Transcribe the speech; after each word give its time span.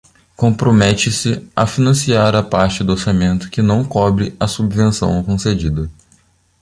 Compromete-se 0.35 1.47
a 1.55 1.67
financiar 1.67 2.33
a 2.35 2.41
parte 2.41 2.83
do 2.83 2.93
orçamento 2.93 3.51
que 3.51 3.61
não 3.61 3.83
cobre 3.83 4.35
a 4.39 4.47
subvenção 4.47 5.21
concedida. 5.23 5.91